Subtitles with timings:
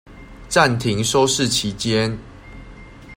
[0.49, 2.17] 暫停收視期間